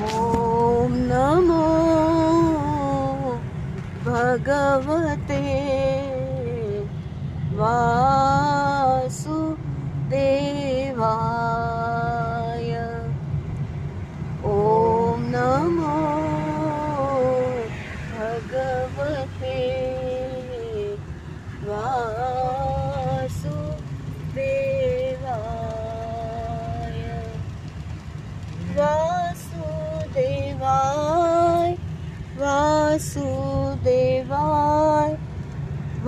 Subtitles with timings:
[0.00, 1.64] ॐ नमो
[4.06, 5.40] भगवते
[7.60, 8.29] वासुदेवाय।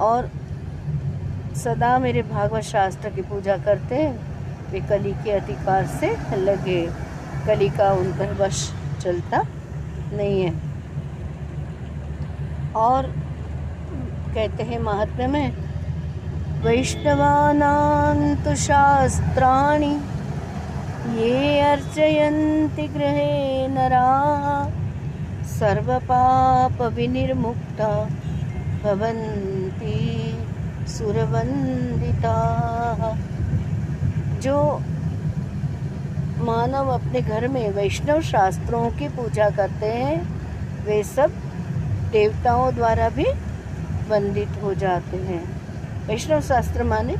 [0.00, 0.30] और
[1.56, 6.80] सदा मेरे भागवत शास्त्र की पूजा करते हैं वे कली के अधिकार से लगे।
[7.46, 8.70] कली का उन पर वश
[9.02, 9.42] चलता
[10.12, 10.52] नहीं है।
[12.76, 13.06] और
[14.34, 15.52] कहते हैं महात्म्य में
[16.64, 19.94] वैष्णवानां तु शास्त्राणि
[21.04, 24.70] ये अर्चयन्ति गृहे नराः
[25.44, 28.10] सर्वपापविनिर्मुक्ता
[28.84, 30.38] भवन्ति
[30.88, 33.18] सुरवन्दिताः।
[34.40, 34.82] जो
[36.44, 40.40] मानव अपने घर में वैष्णव शास्त्रों की पूजा करते हैं,
[40.84, 41.32] वे सब
[42.12, 43.26] देवताओं द्वारा भी
[44.08, 45.60] वंदित हो जाते हैं।
[46.06, 47.16] वैष्णव शास्त्र माने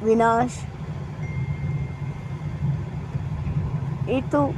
[0.04, 0.66] विनाश
[4.10, 4.54] ये तो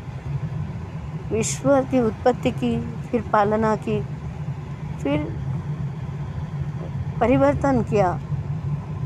[1.32, 4.02] विश्व की उत्पत्ति की, फिर पालना की,
[5.04, 5.24] फिर
[7.20, 8.20] परिवर्तन किया।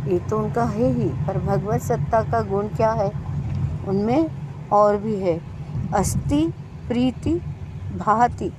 [0.07, 3.12] ये तो उनका है ही, पर भगवत सत्ता का गुण क्या है?
[3.88, 4.30] उनमें
[4.71, 5.41] और भी है।
[5.94, 6.53] अस्ति,
[6.88, 7.33] प्रीति,
[7.98, 8.51] भाति।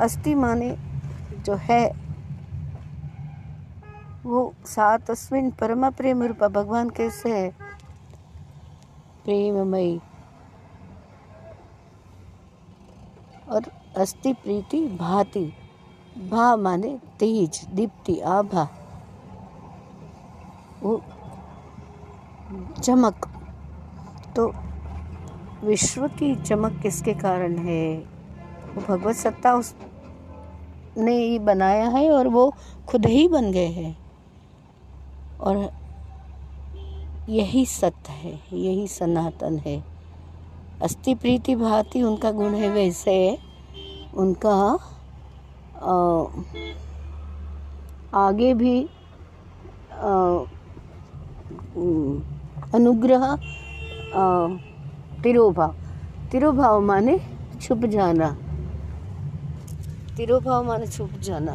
[0.00, 0.76] अस्ति माने
[1.44, 2.04] जो है,
[4.22, 7.50] वो सा तस्मिन परम प्रेम रूपा भगवान कैसे है।
[9.24, 10.00] प्रेममयी।
[13.50, 13.62] और
[13.96, 15.52] अस्ति प्रीति भाति।
[16.30, 18.68] भा माने तेज, दीप्ति, आभा।
[20.82, 21.02] वो
[22.82, 23.28] चमक।
[24.36, 24.54] तो
[25.64, 27.96] विश्व की चमक किसके कारण है?
[28.74, 29.76] वो भगवत सत्ता उस
[30.98, 32.52] ने ही बनाया है और वो
[32.88, 33.96] खुद ही बन गए हैं।
[35.40, 35.70] और
[37.28, 39.84] यही सत्य है यही सनातन है।
[40.82, 43.38] अस्थि प्रीति भांति उनका गुण है वैसे
[44.14, 44.78] उनका
[45.76, 46.26] अ,
[48.14, 48.88] आगे भी
[52.74, 53.36] अनुग्रह
[55.22, 55.74] तिरोभाव।
[56.32, 57.18] तिरोभाव माने
[57.62, 58.36] छुप जाना।
[60.16, 61.52] तिरोभाव माने छुप जाना।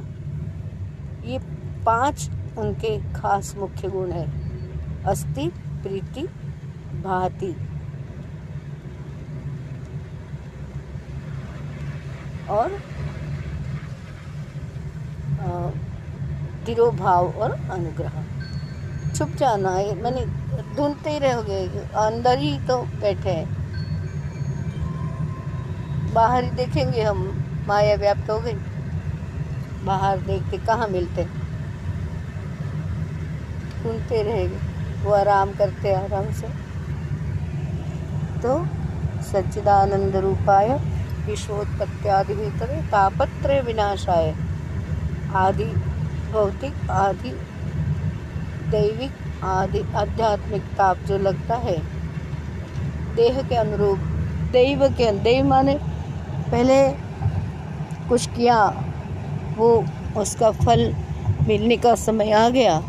[1.25, 1.39] ये
[1.85, 4.27] पाँच उनके खास मुख्य गुण है।
[5.03, 5.47] अस्ति
[5.83, 6.21] प्रीति,
[7.03, 7.55] भाति।
[12.49, 12.69] और
[16.65, 18.23] तिरोभाव और अनुग्रह।
[19.13, 20.25] छुप जाना है। मैंने
[20.75, 21.65] ढूंढते ही रहोगे
[21.97, 23.47] अंदर ही तो बैठे हैं।
[26.13, 27.38] बाहर ही देखेंगे हम।
[27.69, 28.53] माया व्याप्त हो गई।
[29.85, 31.23] बाहर देख के कहाँ मिलते?
[33.83, 34.57] ढूंढते रहेंगे
[35.03, 36.47] वो आराम करते आराम से।
[38.41, 38.53] तो
[39.23, 40.69] सच्चिदानंद रूपाय,
[41.25, 44.33] विश्वोत्पत्त्यादि भीतर तापत्रय विनाशाय।
[45.35, 45.65] आदि
[46.31, 47.31] भौतिक, आदि
[48.71, 51.77] दैविक, आदि आध्यात्मिक ताप जो लगता है,
[53.15, 53.99] देह के अनुरूप,
[54.51, 55.79] दैव के, दैव माने
[56.51, 57.08] पहले
[58.09, 58.83] कुछ किया,
[59.57, 59.85] वो
[60.17, 60.95] उसका फल
[61.47, 62.81] मिलने का समय आ गया।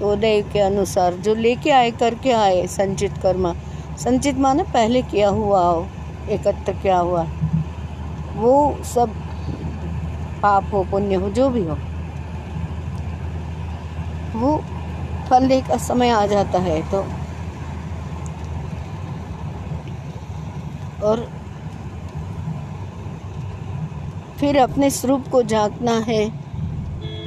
[0.00, 3.54] तो उदय के अनुसार जो लेके आए, करके आए संचित कर्मा।
[3.98, 5.86] संचित माने पहले किया हुआ हो,
[6.28, 7.26] एकत्र क्या हुआ।
[8.34, 9.10] वो सब
[10.42, 11.78] पाप हो, पुण्य हो, जो भी हो।
[14.34, 14.56] वो
[15.30, 17.04] फल का समय आ जाता है तो।
[21.06, 21.41] और
[24.42, 26.24] फिर अपने स्वरूप को झांकना है।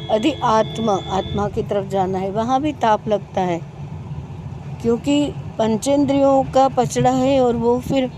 [0.09, 3.59] अधि आत्मा आत्मा की तरफ़ जाना है, वहाँ भी ताप लगता है।
[4.81, 8.11] क्योंकि पंचेंद्रियों का पचड़ा है और वो फिर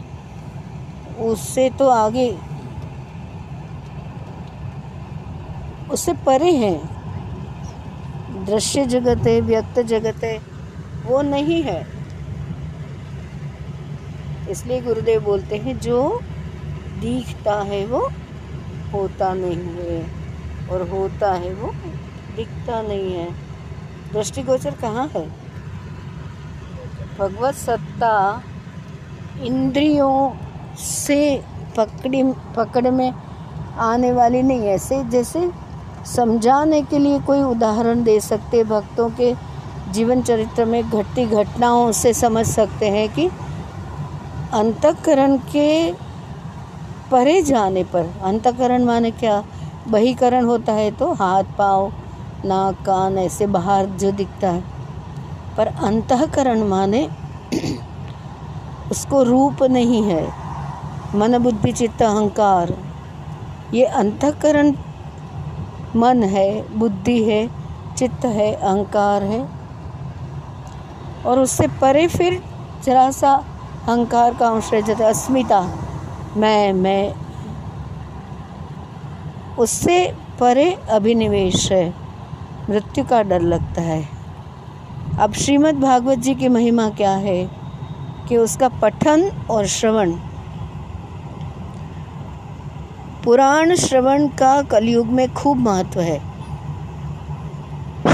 [1.20, 2.38] उससे तो आगे,
[5.92, 6.76] उससे परे है।
[8.46, 10.38] दृश्य जगत है व्यक्त जगत है
[11.06, 11.88] वो नहीं है।
[14.50, 16.20] इसलिए गुरुदेव बोलते हैं, जो
[17.00, 18.10] दिखता है वो
[18.94, 20.02] होता नहीं है
[20.70, 21.72] और होता है वो
[22.36, 23.30] दिखता नहीं है।
[24.14, 25.28] दृष्टिगोचर कहाँ है?
[27.20, 28.44] भगवत सत्ता
[29.42, 30.32] इंद्रियों
[30.78, 31.44] से
[31.78, 32.24] पकड़ी,
[32.58, 33.12] पकड़ में
[33.80, 35.50] आने वाली नहीं ऐसे जैसे
[36.06, 39.34] समझाने के लिए कोई उदाहरण दे सकते, भक्तों के
[39.92, 43.30] जीवन चरित्र में घटती घटनाओं से समझ सकते हैं कि
[44.54, 45.92] अंतकरण के
[47.12, 49.44] परे जाने पर, अंतकरण माने क्या?
[49.88, 51.92] बहीकरण होता है तो हाथ, पाँव,
[52.46, 54.64] नाक, कान ऐसे बाहर जो दिखता है।
[55.58, 57.10] पर अंतकरण माने
[58.92, 60.28] उसको रूप नहीं है,
[61.16, 62.78] मन, बुद्धि, चित्त, अहंकार।
[63.74, 64.74] ये अंतकरण
[65.96, 67.50] मन है, बुद्धि है,
[67.98, 69.48] चित्त है, अहंकार है।
[71.26, 72.44] और उससे परे फिर
[72.86, 73.34] जरा सा
[73.88, 75.87] अहंकार का अंश रह जाता अस्मिता।
[76.38, 77.14] मैं मैं।
[79.56, 81.94] उससे परे अभिनिवेश है।
[82.70, 84.10] मृत्यु का डर लगता है।
[85.20, 87.50] अब श्रीमद् भागवत जी की महिमा क्या है?
[88.30, 90.12] कि उसका पठन और श्रवण।
[93.24, 96.22] पुराण श्रवण का कलयुग में खूब महत्व है।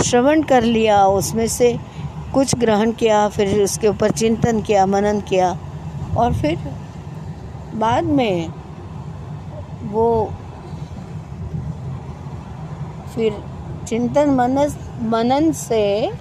[0.04, 1.80] श्रवण कर लिया, उसमें से
[2.34, 5.58] कुछ ग्रहण किया, फिर उसके ऊपर चिंतन किया, मनन किया
[6.18, 6.83] और फिर
[7.74, 8.48] बाद में
[9.84, 10.34] वो
[13.16, 13.42] फिर
[13.88, 16.12] चिंतन मनस, मनन से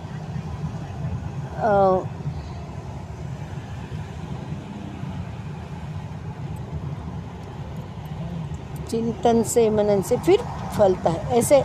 [8.91, 10.41] चिंतन से, मनन से फिर
[10.79, 11.63] फलता है। ऐसे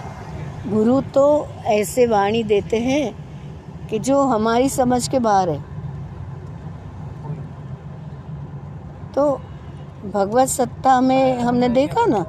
[0.67, 1.25] गुरु तो
[1.65, 5.60] ऐसे वाणी देते हैं कि जो हमारी समझ के बाहर है।
[9.13, 9.41] तो
[10.14, 12.26] भगवत सत्ता में हमने देखा ना,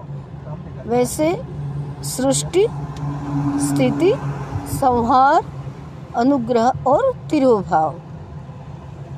[0.86, 1.42] वैसे
[2.04, 2.66] सृष्टि,
[3.60, 4.12] स्थिति,
[4.72, 5.44] संहार,
[6.16, 7.94] अनुग्रह और तिरुभाव,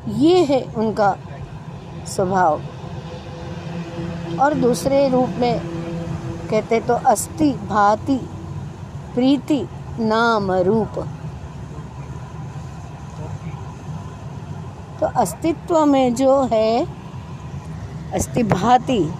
[0.08, 1.16] ये है उनका
[2.06, 2.60] स्वभाव।
[4.40, 5.60] और दूसरे रूप में
[6.50, 8.16] कहते तो अस्ति भाति,
[9.14, 9.66] प्रीति,
[10.00, 10.98] नाम, रूप।
[15.00, 16.99] तो अस्तित्व में जो है
[18.14, 19.12] अस्ति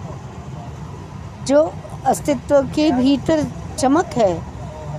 [1.47, 1.73] जो
[2.05, 4.41] अस्तित्व के भीतर चमक है,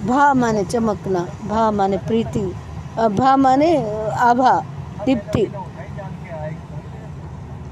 [0.07, 2.55] भा माने चमकना, भा माने प्रीति
[2.99, 3.77] भा माने
[4.11, 4.65] आभा,
[5.05, 5.47] दीप्ति।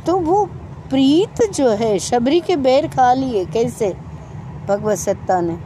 [0.07, 0.45] तो वो
[0.91, 3.97] प्रीत जो है, शबरी के बैर खा लिए, कैसे?
[4.69, 5.59] भगवत सत्ता ने।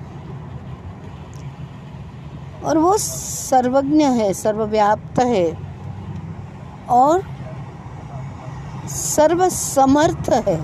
[2.65, 5.59] और वो सर्वज्ञ है, सर्वव्याप्त है।
[6.91, 7.34] और
[8.95, 10.59] सर्वसमर्थ है।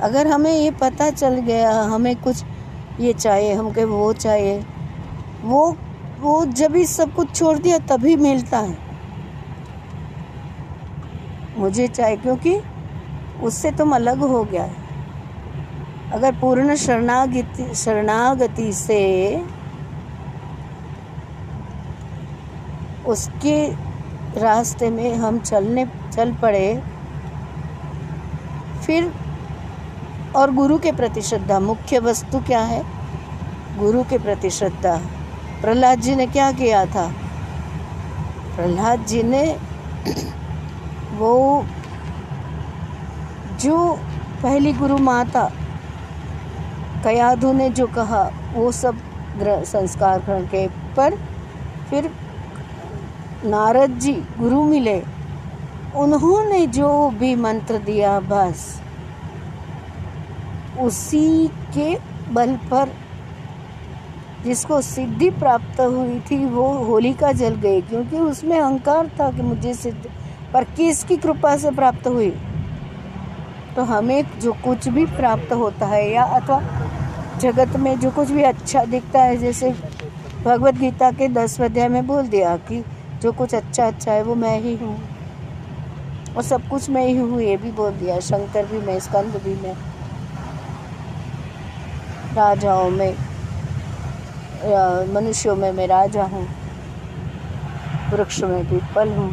[0.00, 2.44] अगर हमें ये पता चल गया, हमें कुछ
[3.00, 4.64] ये चाहिए, हमको वो चाहिए,
[5.42, 5.76] वो
[6.20, 8.76] वो जब ही सब कुछ छोड़ दिया, तभी मिलता है।
[11.58, 12.60] मुझे चाहिए, क्योंकि
[13.42, 14.82] उससे तुम अलग हो गया है।
[16.12, 19.42] अगर पूर्ण शरणागति शरणागति से
[23.06, 23.66] उसके
[24.40, 26.93] रास्ते में हम चलने, चल पड़े
[28.86, 29.12] फिर
[30.36, 32.82] और गुरु के प्रति श्रद्धा। मुख्य वस्तु क्या है?
[33.78, 34.96] गुरु के प्रति श्रद्धा।
[35.60, 37.12] प्रहलाद जी ने क्या किया था?
[38.56, 39.56] प्रहलाद जी ने
[41.14, 41.64] वो
[43.60, 43.98] जो
[44.42, 45.50] पहली गुरु माता
[47.04, 48.98] कयाधु ने जो कहा, वो सब
[49.42, 51.14] संस्कार के पर
[51.90, 52.10] फिर
[53.44, 55.02] नारद जी गुरु मिले।
[55.96, 58.80] उन्होंने जो भी मंत्र दिया, बस
[60.80, 61.96] उसी के
[62.32, 62.92] बल पर
[64.44, 69.74] जिसको सिद्धि प्राप्त हुई थी, वो होलिका जल गई, क्योंकि उसमें अहंकार था कि मुझे
[69.74, 70.10] सिद्ध,
[70.52, 72.30] पर किसकी कृपा से प्राप्त हुई?
[73.76, 76.62] तो हमें जो कुछ भी प्राप्त होता है, या अथवा
[77.40, 79.74] जगत में जो कुछ भी अच्छा दिखता है, जैसे
[80.44, 82.84] भगवत गीता के दस अध्याय में बोल दिया कि
[83.22, 85.13] जो कुछ अच्छा अच्छा है, वो मैं ही हूँ।
[86.36, 89.54] और सब कुछ मैं ही हूँ, ये भी बोल दिया। शंकर भी मैं, स्कंद भी
[89.62, 89.74] मैं।
[92.34, 93.14] राजाओं में।
[95.14, 96.46] मनुष्यों में मैं राजा हूँ।
[98.10, 99.30] वृक्ष में पीपल हूँ।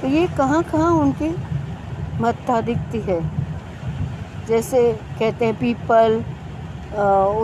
[0.00, 1.28] तो ये कहाँ कहाँ उनकी
[2.20, 3.20] महत्ता दिखती है?
[4.48, 6.22] जैसे कहते हैं पीपल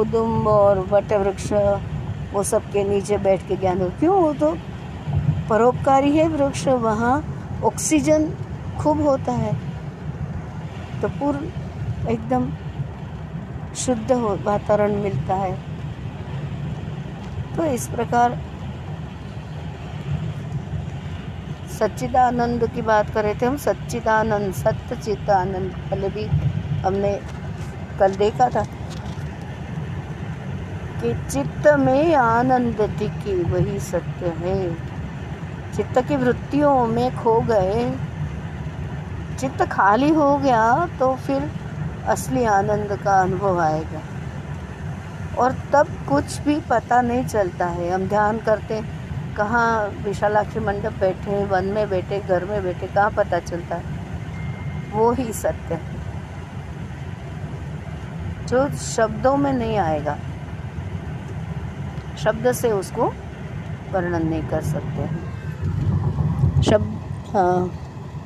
[0.00, 1.52] उदुम और वट वृक्ष
[2.32, 4.14] वो सब के नीचे बैठ के ज्ञान हो। क्यों?
[4.16, 4.56] वो तो
[5.48, 7.31] परोपकारी है वृक्ष, वहाँ
[7.64, 8.28] ऑक्सीजन
[8.78, 9.52] खूब होता है
[11.02, 12.50] तो पूर्ण एकदम
[13.76, 15.54] शुद्ध हो, वातावरण मिलता है।
[17.56, 18.38] तो इस प्रकार
[21.72, 26.24] सच्चिदानंद की बात कर रहे थे हम, सच्चिदानंद सत्य चित्त आनंद पहले भी
[26.84, 27.12] हमने
[27.98, 28.64] कल देखा था
[31.02, 34.91] कि चित्त में आनंद टिकी वही सत्य है।
[35.76, 37.90] चित्त की वृत्तियों में खो गए।
[39.40, 41.50] चित्त खाली हो गया तो फिर
[42.06, 44.00] असली आनंद का अनुभव आएगा।
[45.38, 48.82] और तब कुछ भी पता नहीं चलता है। हम ध्यान करते
[49.36, 54.00] कहाँ विशालाक्षी मंडप बैठे, वन में बैठे, घर में बैठे, कहाँ पता चलता है?
[54.92, 56.00] वो ही सत्य है।
[58.46, 60.16] जो शब्दों में नहीं आएगा,
[62.18, 63.06] शब्द से उसको
[63.92, 65.31] वर्णन नहीं कर सकते हैं।
[66.62, 66.98] शब्द
[67.34, 67.70] हाँ।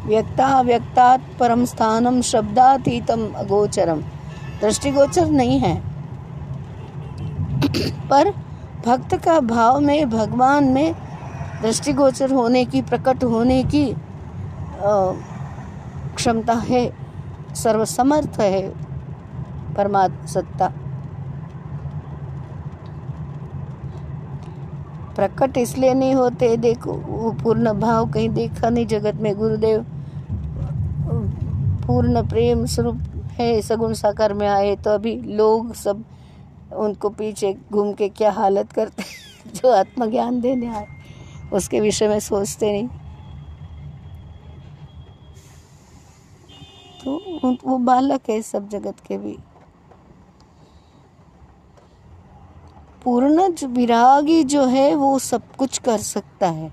[0.07, 4.00] व्यक्ता परम स्थानम शब्दातीतम अगोचरम।
[4.61, 5.75] दृष्टिगोचर नहीं है।
[8.09, 8.31] पर
[8.87, 10.95] भक्त का भाव में, भगवान में
[11.62, 13.95] दृष्टिगोचर होने की, प्रकट होने की
[16.16, 16.93] क्षमता है,
[17.55, 18.69] सर्वसमर्थ है,
[19.75, 20.73] परमात्मा सत्ता।
[25.17, 29.85] प्रकट इसलिए नहीं होते। देखो, वो पूर्ण भाव कहीं देखा नहीं जगत में। गुरुदेव,
[31.87, 33.00] पूर्ण प्रेम स्वरूप
[33.39, 36.05] है, सगुण साकार में आए तो अभी लोग सब
[36.76, 39.02] उनको पीछे घूम के क्या हालत करते
[39.55, 40.87] जो आत्मज्ञान देने आए,
[41.52, 42.89] उसके विषय में सोचते नहीं।
[47.05, 49.37] तो वो बालक है सब जगत के भी।
[53.06, 56.73] पूर्ण विरागी जो है, वो सब कुछ कर सकता है।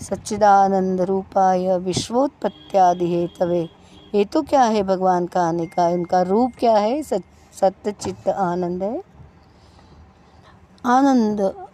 [0.00, 3.68] सच्चिदानंद रूपाय विश्वोत्पत्त्यादि हेतवे।
[4.14, 5.88] ये तो क्या है भगवान का आने का?
[5.88, 7.02] उनका रूप क्या है?
[7.02, 9.02] सत्य, चित्त, आनंद है।
[10.86, 11.66] आनंद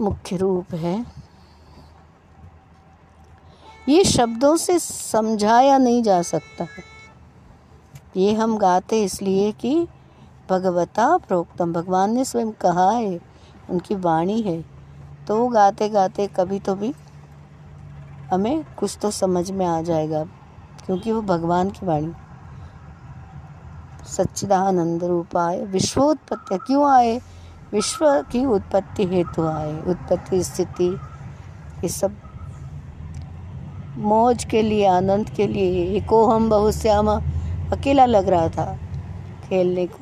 [0.00, 1.06] मुख्य रूप है।
[3.88, 6.95] ये शब्दों से समझाया नहीं जा सकता। है
[8.16, 9.86] ये हम गाते इसलिए कि
[10.50, 13.18] भगवता प्रोक्तम, भगवान ने स्वयं कहा है,
[13.70, 14.60] उनकी वाणी है।
[15.28, 16.92] तो गाते गाते कभी तो भी
[18.32, 20.24] हमें कुछ तो समझ में आ जाएगा,
[20.86, 22.12] क्योंकि वो भगवान की वाणी।
[24.06, 27.20] सच्चिदानंद रूप आए विश्वोत्पत्ति, क्यों आए?
[27.72, 30.88] विश्व की उत्पत्ति हेतु आए, उत्पत्ति, स्थिति,
[31.82, 32.16] ये सब।
[33.98, 37.20] मौज के लिए, आनंद के लिए, एको हम बहुत श्यामा
[37.72, 38.64] अकेला लग रहा था
[39.44, 39.98] खेलने को।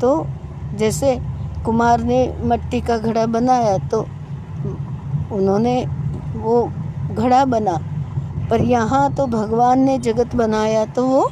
[0.00, 0.26] तो
[0.78, 1.16] जैसे
[1.64, 4.00] कुमार ने मट्टी का घड़ा बनाया तो
[5.32, 5.74] उन्होंने
[6.36, 6.62] वो
[7.14, 7.78] घड़ा बना।
[8.50, 11.30] पर यहाँ तो भगवान ने जगत बनाया तो वो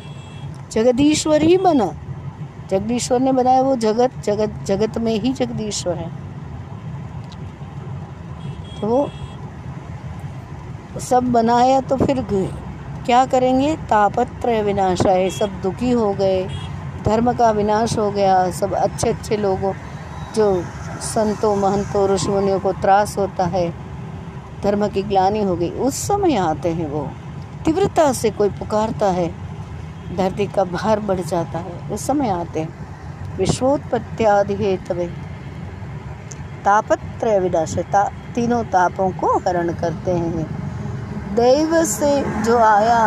[0.73, 1.91] जगदीश्वर ही बना।
[2.71, 6.11] जगदीश्वर ने बनाया वो जगत जगत जगत में ही जगदीश्वर है।
[8.81, 9.09] तो
[11.01, 12.21] सब बनाया तो फिर
[13.11, 13.77] क्या करेंगे?
[13.77, 16.49] तापत्र विनाश है सब दुखी हो गए,
[17.05, 19.73] धर्म का विनाश हो गया, सब अच्छे अच्छे लोगों,
[20.37, 20.65] जो
[21.01, 23.75] संतों, महंतों, ऋषिमुनियों को त्रास होता है,
[24.63, 27.11] धर्म की ग्लानी हो गई। उस समय आते हैं वो।
[27.65, 29.35] तीव्रता से कोई पुकारता है,
[30.17, 32.75] धरती का भार बढ़ जाता है। उस समय आते हैं।
[33.37, 35.07] विश्वोत्पत्त्यादि हेतवे।
[36.65, 40.60] तापत्रय विनाशता तीनों तापों को हरण करते हैं।
[41.31, 42.11] दैव से
[42.43, 43.01] जो आया,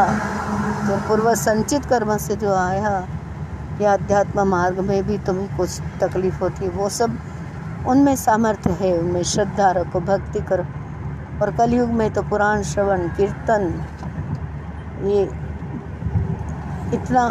[0.88, 3.08] जो पूर्व संचित कर्म से जो आया,
[3.82, 7.18] या अध्यात्म मार्ग में भी तुम्हें कुछ तकलीफ़ होती है वो सब
[7.88, 10.66] उनमें सामर्थ्य है, उनमें श्रद्धा रखो, भक्ति करो।
[11.42, 13.64] और कलयुग में तो पुराण, श्रवण, कीर्तन,
[15.04, 15.24] ये
[16.94, 17.28] इतना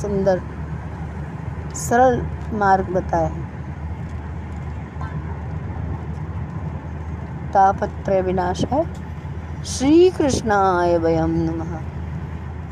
[0.00, 0.40] सुंदर,
[1.76, 2.20] सरल
[2.54, 3.50] मार्ग बताया है।
[7.52, 8.84] तापत्रय विनाशाय
[9.66, 11.80] श्री कृष्णाय वयम नमः।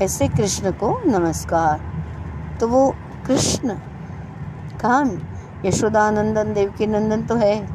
[0.05, 1.81] ऐसे कृष्ण को नमस्कार।
[2.61, 2.95] तो वो
[3.27, 3.75] कृष्ण
[4.81, 5.11] कहाँ
[5.65, 7.69] यशोदानंदन देवकी नंदन तो है।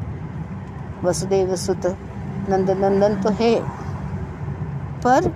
[1.04, 1.86] वसुदेव सुत
[2.48, 3.60] नंद नंदन तो है।
[5.04, 5.28] पर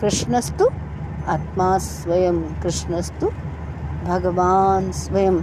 [0.00, 0.68] कृष्णस्तु
[1.28, 3.30] आत्मा स्वयं, कृष्णस्तु
[4.04, 5.40] भगवान स्वयं।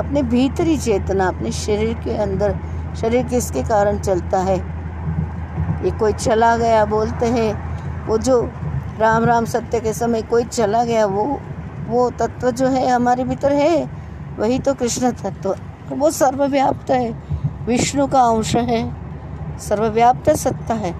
[0.00, 2.56] अपने भीतरी चेतना, अपने शरीर के अंदर,
[3.00, 4.56] शरीर किसके कारण चलता है?
[5.84, 7.52] ये कोई चला गया बोलते हैं,
[8.06, 8.40] वो जो
[8.98, 11.40] राम राम सत्य के समय कोई चला गया, वो
[11.88, 13.90] वो तत्व जो है हमारे भीतर है,
[14.38, 15.56] वही तो कृष्ण तत्व।
[15.92, 17.10] वो सर्वव्याप्त है,
[17.66, 18.82] विष्णु का अंश है,
[19.58, 20.94] सर्वव्याप्त सत्ता है,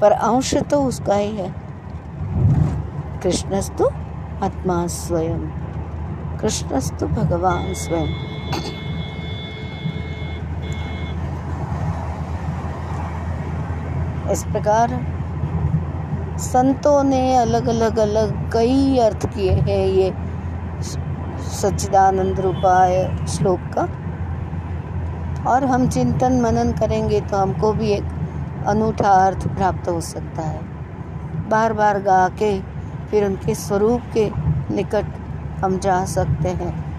[0.00, 1.54] पर अंश तो उसका ही है।
[3.22, 3.84] कृष्णस्तु
[4.42, 5.63] आत्मा स्वयं।
[6.44, 8.08] कृष्णस्तु भगवान स्वयं।
[14.32, 14.90] इस प्रकार
[16.38, 20.12] संतों ने अलग अलग अलग कई अर्थ किए हैं ये
[21.52, 23.88] सच्चिदानंद रूपाय श्लोक का।
[25.50, 30.60] और हम चिंतन मनन करेंगे तो हमको भी एक अनूठा अर्थ प्राप्त हो सकता है।
[31.48, 32.58] बार बार गा के,
[33.10, 34.30] फिर उनके स्वरूप के
[34.74, 35.23] निकट
[35.64, 36.94] हम जा सकते हैं।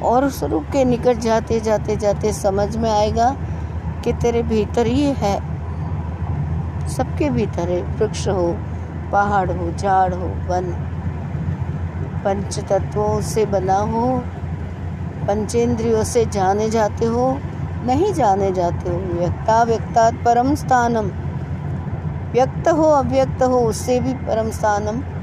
[0.00, 3.36] और स्वरूप के निकट जाते जाते जाते समझ में आएगा
[4.04, 5.54] कि तेरे भीतर ही है।
[6.88, 8.56] सबके भीतर है। वृक्ष हो,
[9.12, 10.90] पहाड़ हो, झाड़ हो, वन।
[12.24, 14.22] पंच तत्वों से बना हो,
[15.28, 17.38] पंचेंद्रियों से जाने जाते हो,
[17.84, 21.10] नहीं जाने जाते हो। व्यक्ता व्यक्ता परम स्थानम।
[22.32, 25.13] व्यक्त हो, अव्यक्त हो, उससे भी परम स्थानम।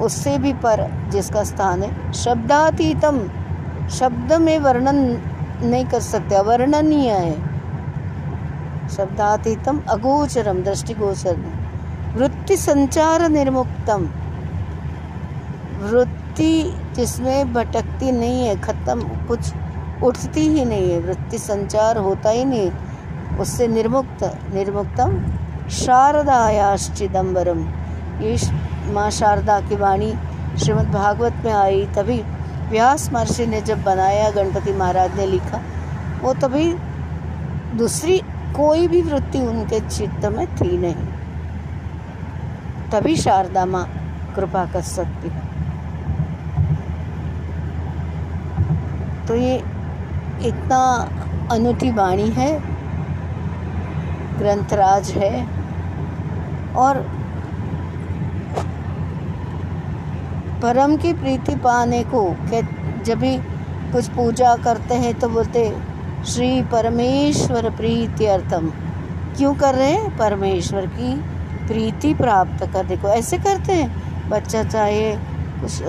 [0.00, 3.30] उससे भी पर, जिसका स्थान है। शब्दातीतम
[3.88, 5.22] शब्द में वर्णन
[5.62, 7.34] नहीं कर सकते, अवर्णनीय है।
[8.88, 11.36] शब्दातीतम, अगोचरम दृष्टिगोचर
[12.16, 14.08] वृत्ति संचार निर्मुक्तम।
[15.82, 19.52] वृत्ति जिसमें भटकती नहीं है, खत्म, कुछ
[20.02, 22.70] उठती ही नहीं है। वृत्ति संचार होता ही नहीं,
[23.38, 25.22] उससे निर्मुक्त, निर्मुक्तम।
[25.70, 27.60] शारदायाश्चिदम्बरम
[28.20, 28.36] ये
[28.90, 30.12] माँ शारदा की वाणी
[30.58, 32.20] श्रीमद् भागवत में आई, तभी
[32.70, 35.60] व्यास महर्षि ने जब बनाया, गणपति महाराज ने लिखा,
[36.22, 36.72] वो तभी
[37.76, 38.18] दूसरी
[38.56, 41.06] कोई भी वृत्ति उनके चित्त में थी नहीं।
[42.90, 43.86] तभी शारदा माँ
[44.36, 45.48] कृपा कर सकती है।
[49.26, 49.56] तो ये
[50.42, 50.80] इतना
[51.52, 52.50] अनूठी वाणी है,
[54.38, 55.46] ग्रंथराज है,
[56.76, 56.98] और
[60.62, 62.22] परम की प्रीति पाने को
[63.04, 63.36] जब भी
[63.92, 65.62] कुछ पूजा करते हैं तो बोलते,
[66.26, 68.70] श्री परमेश्वर प्रीति अर्थम
[69.36, 70.16] क्यों कर रहे हैं?
[70.18, 71.14] परमेश्वर की
[71.66, 75.12] प्रीति प्राप्त करने को। ऐसे करते हैं। बच्चा चाहे
[75.60, 75.82] कुछ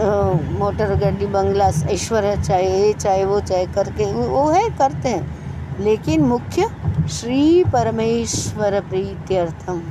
[0.60, 6.26] मोटर गड्डी बंगला, ऐश्वर्य चाहे ये, चाहे वो, चाहे करके वो है, करते हैं। लेकिन
[6.26, 6.70] मुख्य,
[7.12, 9.82] श्री परमेश्वर प्रीति अर्थम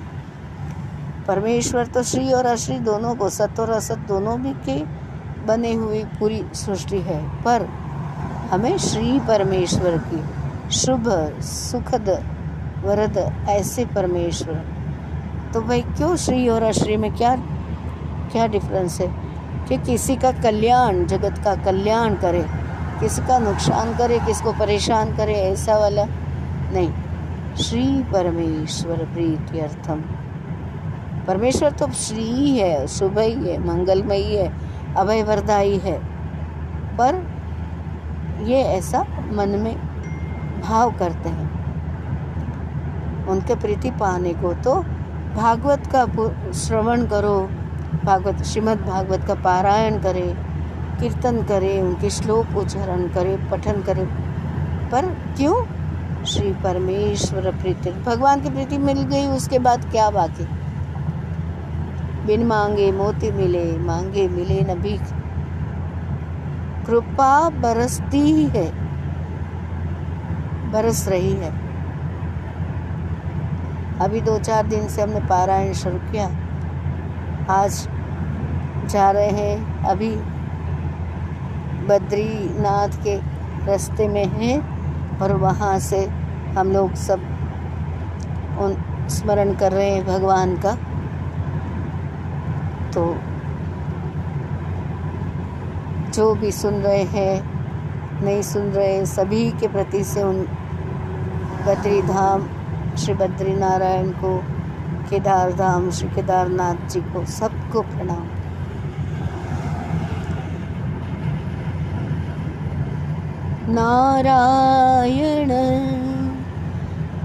[1.30, 4.84] परमेश्वर तो श्री और अश्री दोनों को, सत और असत दोनों भी के
[5.46, 7.68] बने हुई पूरी सृष्टि है। पर
[8.50, 10.24] हमें श्री परमेश्वर की
[10.74, 11.04] शुभ,
[11.40, 12.08] सुखद,
[12.84, 14.64] वरद ऐसे परमेश्वर।
[15.54, 17.36] तो भाई, क्यों श्री और अश्री में क्या
[18.32, 19.14] क्या डिफरेंस है?
[19.68, 22.46] कि किसी का कल्याण, जगत का कल्याण करे,
[23.00, 26.04] किसी का नुकसान करे, किसको परेशान करे, ऐसा वाला
[26.72, 26.92] नहीं।
[27.56, 30.04] श्री परमेश्वर प्रीति अर्थम।
[31.26, 34.52] परमेश्वर तो श्री ही है शुभ ही है मंगलमयी है
[34.96, 35.98] अभय वरदाई है
[36.96, 37.22] पर
[38.42, 39.74] ये ऐसा मन में
[40.60, 41.48] भाव करते हैं।
[43.26, 44.74] उनके प्रीति पाने को तो
[45.36, 46.04] भागवत का
[46.52, 47.48] श्रवण करो,
[48.04, 50.34] भागवत, श्रीमद् भागवत का पारायण करे,
[51.00, 54.04] कीर्तन करे, उनके श्लोक उच्चारण करे, पठन करे।
[54.92, 55.06] पर
[55.36, 55.64] क्यों?
[56.24, 60.48] श्री परमेश्वर प्रीति, भगवान की प्रीति मिल गई, उसके बाद क्या बाकी?
[62.30, 65.00] बिन मांगे मोती मिले, मांगे मिले न भीख
[66.86, 68.64] कृपा बरसती ही है,
[70.72, 71.50] बरस रही है।
[74.00, 76.26] अभी दो चार दिन से हमने पारायण शुरू किया।
[77.50, 77.88] आज
[78.86, 80.10] जा रहे हैं अभी
[81.88, 83.16] बद्रीनाथ के
[83.66, 86.04] रास्ते में हैं और वहाँ से
[86.58, 87.26] हम लोग सब
[88.60, 88.76] उन
[89.10, 90.76] स्मरण कर रहे हैं भगवान का।
[92.92, 93.18] तो
[96.12, 97.60] जो भी सुन रहे हैं,
[98.24, 100.48] नहीं सुन रहे सभी के प्रति से उन
[101.66, 102.48] बद्री धाम,
[102.96, 104.44] श्री बद्री नारायण को,
[105.10, 108.28] केदार धाम, श्री केदारनाथ जी को सबको प्रणाम।
[113.68, 115.50] नारायण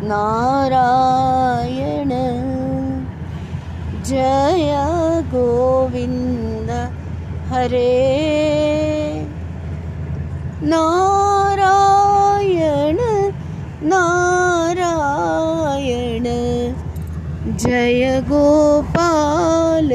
[0.07, 2.44] नारायण।
[4.07, 4.71] जय
[5.25, 6.69] गोविन्द
[7.49, 7.93] हरे।
[10.63, 12.97] नारायण
[13.83, 16.23] नारायण
[17.57, 19.91] जय गोपाल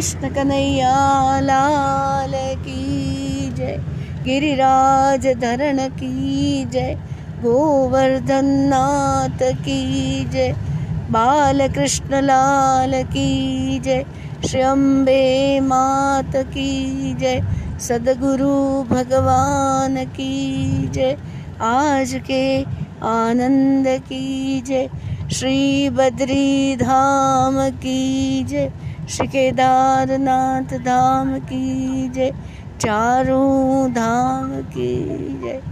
[0.00, 3.80] कृष्ण कन्हैया लाल की जय।
[4.24, 6.98] गिरिराज धरण की जय।
[7.42, 10.52] गोवर्धन नाथ की जय।
[11.10, 14.06] बाल कृष्ण लाल की जय।
[14.48, 17.44] श्री अम्बे मात की जय।
[17.80, 21.18] सदगुरु भगवान की जय।
[21.62, 22.62] आज के
[23.02, 24.90] आनंद की जय।
[25.32, 28.72] श्री बद्री धाम की जय।
[29.10, 32.32] श्री केदारनाथ धाम की जय।
[32.80, 34.96] चारों धाम की
[35.42, 35.62] जय।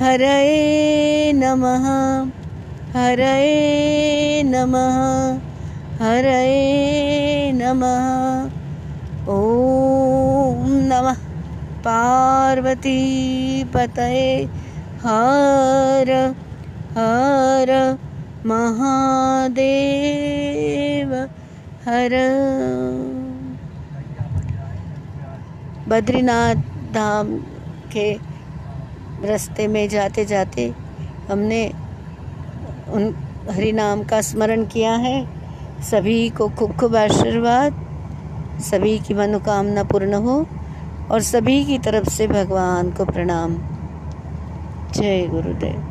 [0.00, 1.88] हरे नमः
[2.98, 8.50] हरे नमः हरे नमः।
[9.28, 11.16] ॐ नमः।
[11.84, 14.48] पार्वती पतये।
[15.02, 16.34] हर
[16.92, 17.98] हर
[18.46, 21.37] महादेव।
[21.88, 22.10] हर
[25.88, 26.54] बद्रीनाथ
[26.94, 27.36] धाम
[27.92, 28.12] के
[29.24, 30.74] रास्ते में जाते जाते
[31.30, 31.72] हमने
[32.88, 33.14] उन
[33.50, 35.28] हरि नाम का स्मरण किया है।
[35.82, 37.72] सभी को खूब खूब आशीर्वाद,
[38.60, 40.46] सभी की मनोकामना पूर्ण हो
[41.10, 43.58] और सभी की तरफ़ से भगवान को प्रणाम।
[44.92, 45.87] जय गुरुदेव।